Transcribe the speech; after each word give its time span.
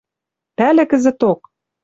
Пӓлӹ 0.57 0.83
кӹзӹток; 0.89 1.39